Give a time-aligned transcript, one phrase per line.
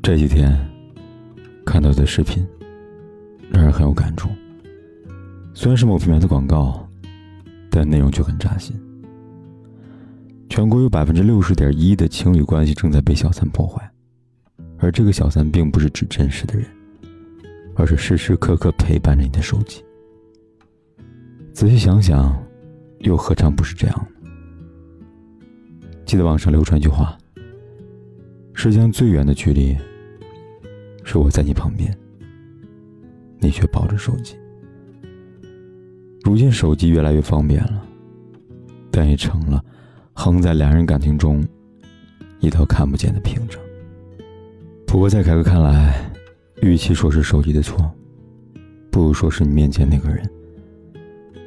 [0.00, 0.56] 这几天
[1.66, 2.46] 看到的视频，
[3.50, 4.30] 让人很有感触。
[5.52, 6.88] 虽然是某品牌的广告，
[7.70, 8.74] 但内容却很扎心。
[10.48, 13.86] 全国有百分之六十点一的情侣关系正在被小三破坏，
[14.78, 16.66] 而这个小三并不是指真实的人，
[17.74, 19.84] 而是时时刻刻陪伴着你的手机。
[21.52, 22.34] 仔细想想，
[23.00, 24.30] 又何尝不是这样呢？
[26.06, 27.18] 记得网上流传一句话
[28.54, 29.76] ：“世界上最远的距离。”
[31.10, 31.90] 是我在你旁边，
[33.38, 34.36] 你却抱着手机。
[36.22, 37.82] 如今手机越来越方便了，
[38.90, 39.64] 但也成了
[40.12, 41.42] 横在两人感情中
[42.40, 43.58] 一道看不见的屏障。
[44.86, 46.12] 不过在凯哥看来，
[46.60, 47.90] 与其说是手机的错，
[48.90, 50.30] 不如说是你面前那个人。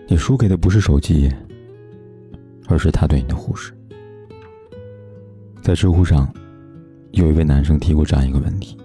[0.08, 1.32] 你输给的不是手机，
[2.68, 3.72] 而是他对你的忽视。
[5.62, 6.34] 在知乎上，
[7.12, 8.76] 有一位男生提过这样一个问题。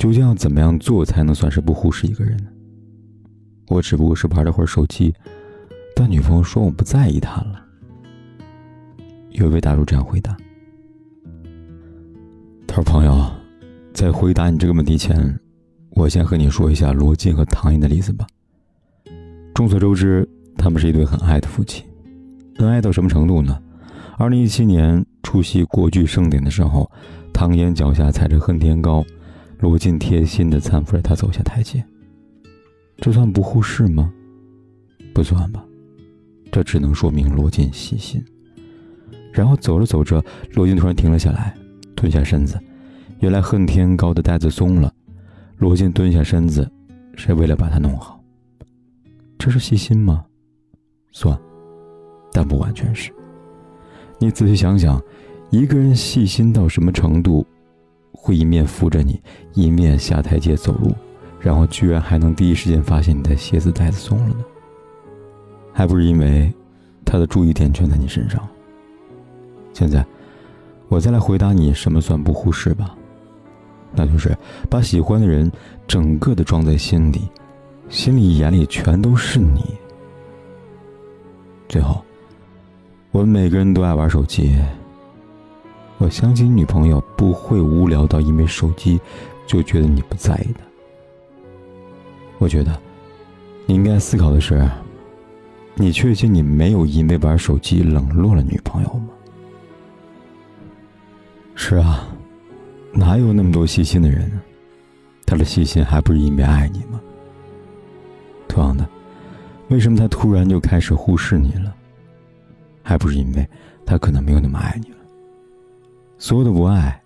[0.00, 2.46] 究竟要怎么样做才能算是不忽视一个人呢？
[3.68, 5.14] 我只不过是玩了会儿手机，
[5.94, 7.62] 但女朋友说我不在意她了。
[9.32, 10.34] 有一位大叔这样回答
[12.66, 13.30] ：“他说朋友，
[13.92, 15.38] 在回答你这个问题前，
[15.90, 18.26] 我先和你说一下罗晋和唐嫣的例子吧。
[19.54, 20.26] 众所周知，
[20.56, 21.84] 他们是一对很爱的夫妻，
[22.56, 23.60] 恩爱到什么程度呢？
[24.16, 26.90] 二零一七年出席国剧盛典的时候，
[27.34, 29.04] 唐嫣脚下踩着恨天高。”
[29.60, 31.84] 罗晋贴心的搀扶着他走下台阶，
[32.96, 34.10] 这算不忽视吗？
[35.12, 35.62] 不算吧，
[36.50, 38.24] 这只能说明罗晋细心。
[39.32, 41.54] 然后走着走着，罗晋突然停了下来，
[41.94, 42.58] 蹲下身子。
[43.18, 44.90] 原来恨天高的带子松了，
[45.58, 46.66] 罗晋蹲下身子，
[47.14, 48.18] 是为了把它弄好。
[49.38, 50.24] 这是细心吗？
[51.12, 51.38] 算，
[52.32, 53.12] 但不完全是。
[54.18, 54.98] 你仔细想想，
[55.50, 57.46] 一个人细心到什么程度？
[58.22, 59.18] 会一面扶着你，
[59.54, 60.94] 一面下台阶走路，
[61.40, 64.44] 然后居然还能第一时间发现你的鞋子带子松了呢？
[65.72, 66.52] 还不是因为
[67.04, 68.46] 他的注意点全在你身上。
[69.72, 70.04] 现在，
[70.88, 72.94] 我再来回答你什么算不忽视吧，
[73.94, 74.36] 那就是
[74.68, 75.50] 把喜欢的人
[75.88, 77.22] 整个的装在心里，
[77.88, 79.64] 心里眼里全都是你。
[81.68, 82.04] 最后，
[83.12, 84.54] 我们每个人都爱玩手机。
[86.00, 88.98] 我相信女朋友不会无聊到因为手机
[89.46, 90.60] 就觉得你不在意的。
[92.38, 92.74] 我觉得
[93.66, 94.66] 你应该思考的是：
[95.74, 99.08] 你确信你没有因为玩手机冷落了女朋友吗？
[101.54, 102.08] 是啊，
[102.94, 104.40] 哪有那么多细心的人呢？
[105.26, 106.98] 他的细心还不是因为爱你吗？
[108.48, 108.88] 同样的，
[109.68, 111.74] 为什么他突然就开始忽视你了？
[112.82, 113.46] 还不是因为
[113.84, 114.96] 他可能没有那么爱你了？
[116.20, 117.02] 所有的不爱，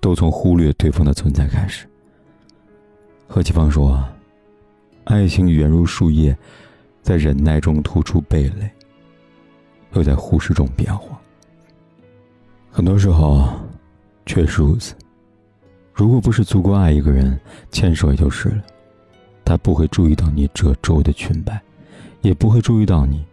[0.00, 1.84] 都从忽略对方的存在开始。
[3.26, 4.02] 何其芳说
[5.02, 6.34] ：“爱情远如树叶，
[7.02, 8.70] 在忍耐中突出蓓蕾，
[9.94, 11.20] 又在忽视中变化。
[12.70, 13.48] 很多时候，
[14.26, 14.94] 确实如此。
[15.92, 17.36] 如果不是足够爱一个人，
[17.72, 18.62] 牵手也就是了。
[19.44, 21.60] 他不会注意到你褶皱的裙摆，
[22.20, 23.26] 也不会注意到你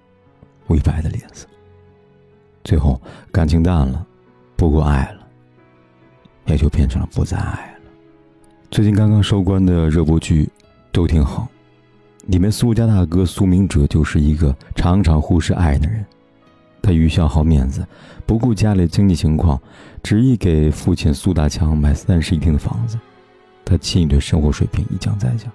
[0.69, 1.47] 微白的脸色。
[2.63, 2.99] 最后，
[3.31, 4.07] 感情淡了。”
[4.63, 5.27] 不够爱了，
[6.45, 7.91] 也就变成了不再爱了。
[8.71, 10.49] 最近刚刚收官的热播剧
[10.89, 11.49] 都挺好，
[12.27, 16.05] 里面苏家大哥苏明哲就是一个常常忽视爱的人。
[16.81, 17.85] 他愚孝好面子，
[18.25, 19.61] 不顾家里经济情况，
[20.01, 22.97] 执意给父亲苏大强买三室一厅的房子。
[23.65, 25.51] 他妻女的生活水平一降再降，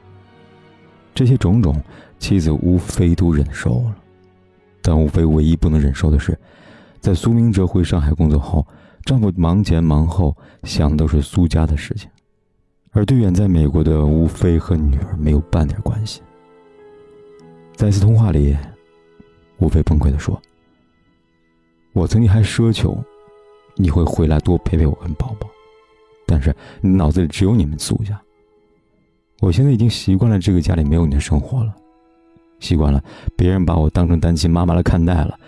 [1.14, 1.82] 这些种种，
[2.18, 3.96] 妻子无非都忍受了，
[4.82, 6.38] 但无非唯一不能忍受的是，
[7.00, 8.66] 在苏明哲回上海工作后。
[9.04, 12.10] 丈夫忙前忙后，想的都是苏家的事情，
[12.90, 16.20] 而对远在美国的吴非和女儿没有半点关系。
[17.74, 18.56] 在一次通话里，
[19.58, 20.38] 吴非崩溃地说
[21.94, 23.02] ：“我曾经还奢求
[23.76, 25.48] 你会回来多陪陪我跟宝宝，
[26.26, 28.20] 但是你脑子里只有你们苏家。
[29.40, 31.74] 我现在已经习惯了这个家里没有你的生活了，
[32.60, 33.02] 习惯了
[33.36, 35.38] 别人把我当成单亲妈妈来看待了，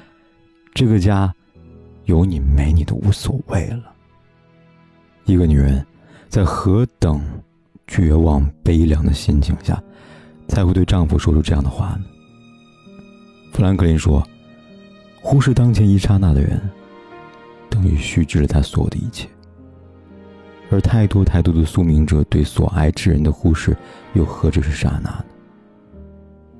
[0.72, 1.34] 这个家。”
[2.10, 3.92] 有你没你都无所谓了。
[5.24, 5.84] 一个女人
[6.28, 7.22] 在何等
[7.86, 9.80] 绝望、悲凉的心情下，
[10.48, 12.04] 才会对丈夫说出这样的话呢？
[13.52, 14.26] 富兰克林说
[15.22, 16.60] ：“忽视当前一刹那的人，
[17.68, 19.28] 等于虚掷了他所有的一切。”
[20.70, 23.76] 而太多太多的宿命者对所爱之人的忽视，
[24.14, 25.24] 又何止是刹那呢？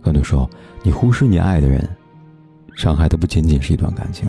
[0.00, 0.48] 很多时候，
[0.82, 1.88] 你忽视你爱的人，
[2.74, 4.28] 伤害的不仅仅是一段感情，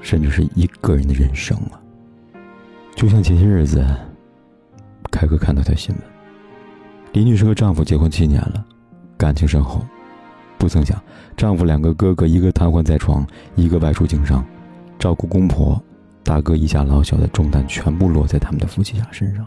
[0.00, 1.80] 甚至是一个人的人生啊！
[2.94, 3.84] 就像前些日子，
[5.10, 6.04] 开哥看到条新闻：
[7.12, 8.64] 李女士和丈夫结婚七年了，
[9.16, 9.84] 感情深厚，
[10.58, 11.00] 不曾想
[11.36, 14.44] 丈夫两个哥哥，一个瘫痪在床，一个外出经商，
[14.98, 15.82] 照顾公婆。
[16.22, 19.44] 大哥一家老小的重担全部落在他们的夫妻俩身上，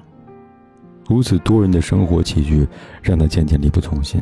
[1.07, 2.67] 如此多人的生活起居
[3.01, 4.21] 让她渐渐力不从心，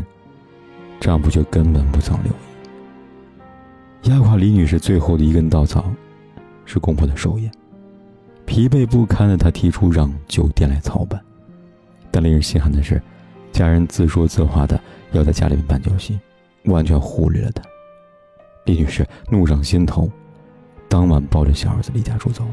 [0.99, 4.11] 丈夫却根本不曾留意。
[4.11, 5.85] 压垮李女士最后的一根稻草，
[6.71, 7.51] 是公婆的寿宴。
[8.45, 11.21] 疲惫不堪的她提出让酒店来操办，
[12.09, 13.01] 但令人心寒的是，
[13.51, 14.79] 家人自说自话的
[15.11, 16.17] 要在家里面办酒席，
[16.65, 17.61] 完全忽略了她。
[18.65, 20.09] 李女士怒上心头。
[20.87, 22.51] 当晚抱着小儿子离家出走了。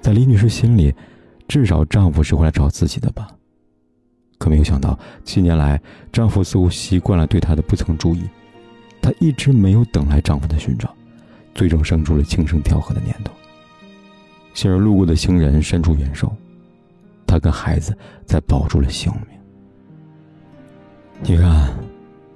[0.00, 0.94] 在李女士心里，
[1.48, 3.28] 至少丈夫是会来找自己的吧。
[4.38, 5.80] 可没有想到，七年来，
[6.12, 8.22] 丈夫似乎习惯了对她的不曾注意，
[9.00, 10.94] 她一直没有等来丈夫的寻找，
[11.54, 13.32] 最终生出了轻生跳河的念头。
[14.54, 16.34] 幸而路过的行人伸出援手，
[17.26, 17.96] 她跟孩子
[18.26, 19.38] 才保住了性命。
[21.22, 21.72] 你看，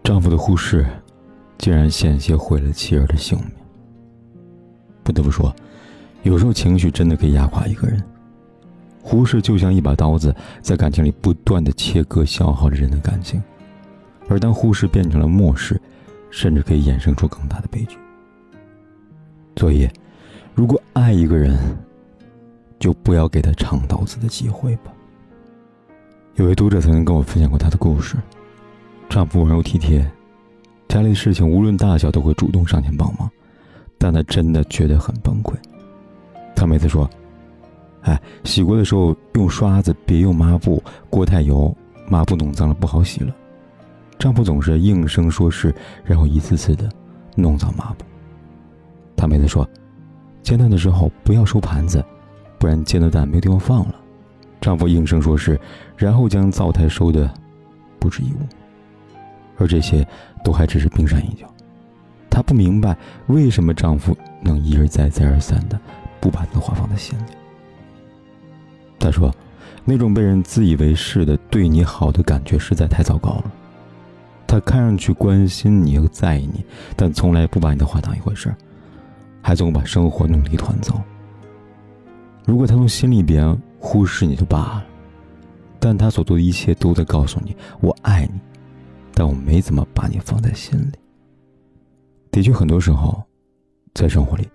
[0.02, 0.86] 丈夫的忽视，
[1.58, 3.50] 竟然险些毁了妻儿的性命。
[5.02, 5.54] 不得不说，
[6.22, 8.02] 有时候情绪真的可以压垮一个人。
[9.02, 13.42] 忽视就像一把刀子，在感情里不断的切割、消耗着人的感情。
[14.28, 15.80] 而当忽视变成了漠视，
[16.30, 17.96] 甚至可以衍生出更大的悲剧。
[19.56, 19.88] 所以，
[20.55, 21.58] 如果爱一个人，
[22.79, 24.93] 就不要给他尝刀子的机会吧。
[26.35, 28.17] 有位读者曾经跟我分享过他的故事：
[29.08, 30.06] 丈夫温柔体贴，
[30.88, 33.31] 家里的事情无论大小都会主动上前帮忙。
[33.99, 35.55] 但他真的觉得很崩溃。
[36.55, 37.08] 他每次说
[38.05, 41.75] ：“哎，洗锅的时候用刷子，别用抹布，锅太油，
[42.11, 43.35] 抹布弄脏了不好洗了。”
[44.19, 45.75] 丈夫总是应声说是，
[46.05, 46.87] 然后一次次的
[47.35, 48.05] 弄脏抹布。
[49.16, 49.68] 他妹子说
[50.42, 52.04] ：“煎蛋的时候不要收盘子，
[52.58, 53.94] 不然煎的蛋没地方放了。”
[54.60, 55.58] 丈夫应声说是，
[55.96, 57.32] 然后将灶台收的
[57.98, 58.38] 不止一物。
[59.58, 60.06] 而这些
[60.44, 61.46] 都还只是冰山一角。
[62.28, 62.96] 她不明白
[63.28, 65.80] 为什么丈夫能一而再、再而三的
[66.20, 67.32] 不把她的话放在心里。
[68.98, 69.34] 她说
[69.84, 73.52] ：“那种被人自以为是的对你好的感觉实在太糟糕了。
[74.48, 76.64] 他看上去关心你又在意你，
[76.94, 78.54] 但从来不把你的话当一回事
[79.46, 81.00] 还总把生活弄得一团糟。
[82.44, 84.87] 如果他从心里边忽视你就罢了，
[85.78, 88.40] 但他所做的一切都在告诉你：我爱你，
[89.14, 90.98] 但我没怎么把你放在心里。”
[92.32, 93.22] 的确，很多时候，
[93.94, 94.48] 在生活里，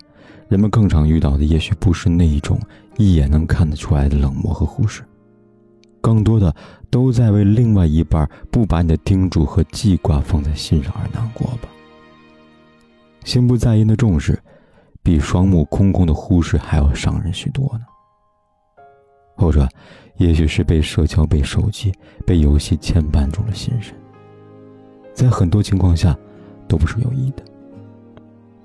[0.49, 2.59] 人们更常遇到的也许不是那一种
[2.97, 5.03] 一眼能看得出来的冷漠和忽视，
[6.01, 6.53] 更多的
[6.89, 11.69] 都在为另外一半不把你的叮嘱和记挂放在心上而难过吧。
[13.23, 14.37] 心不在焉的重视，
[15.03, 17.85] 比双目空空的忽视还要伤人许多呢。
[19.35, 19.67] 或者，
[20.17, 21.91] 也许是被社交、被手机、
[22.27, 23.95] 被游戏牵绊住了心神，
[25.13, 26.15] 在很多情况下，
[26.67, 27.43] 都不是有意的。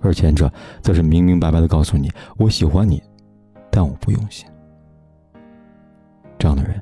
[0.02, 0.52] 而前者
[0.82, 3.02] 则是明明白白的告诉你：“我喜欢你，
[3.70, 4.46] 但我不用心。”
[6.38, 6.80] 这样的人，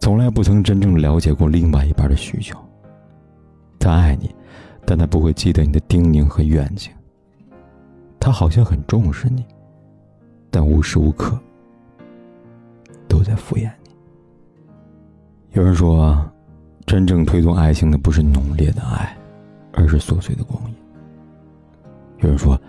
[0.00, 2.58] 从来不曾真正了解过另外一半的需求。
[3.78, 4.34] 他爱你，
[4.86, 6.90] 但他不会记得你的叮咛和愿景。
[8.28, 9.42] 他好像很重视你，
[10.50, 11.40] 但无时无刻
[13.08, 13.90] 都在敷衍你。
[15.52, 16.30] 有人说，
[16.84, 19.16] 真正推动爱情的不是浓烈的爱，
[19.72, 20.76] 而是琐碎的光阴。
[22.18, 22.60] 有人说，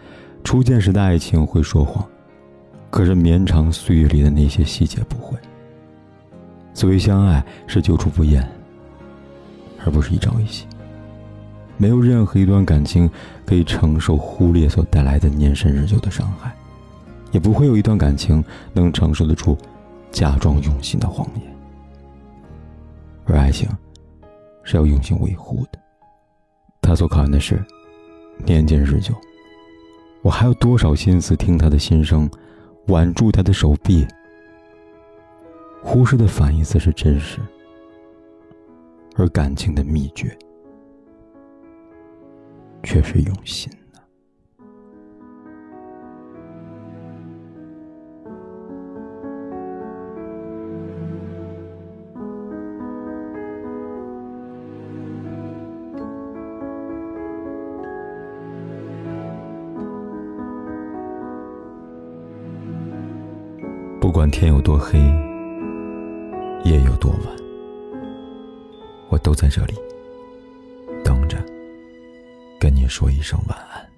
[0.46, 2.08] 初见时的爱情会说谎，
[2.90, 5.38] 可是绵长岁月里的那些细节不会。
[6.74, 8.50] 所谓相爱是久处不厌，
[9.84, 10.66] 而不是一朝一夕。
[11.82, 13.10] 没有任何一段感情
[13.46, 16.54] 可以承受忽略所带来的年深日久的伤害，
[17.32, 18.44] 也不会有一段感情
[18.74, 19.58] 能承受得住
[20.12, 21.58] 假装用心的谎言。
[23.26, 23.70] 而爱情
[24.62, 25.80] 是要用心维护的，
[26.82, 27.64] 他所考验的是
[28.46, 29.16] 年近日久。
[30.22, 32.30] 我还有多少心思听他的心声，
[32.88, 34.06] 挽住他的手臂？
[35.82, 37.40] 忽视的反义词是真实，
[39.16, 40.38] 而感情的秘诀
[42.84, 44.00] 却是用心的。
[64.00, 64.98] 不管天有多黑
[66.64, 67.36] 夜有多晚
[69.10, 69.89] 我都在这里。
[72.90, 73.89] 说一声晚安。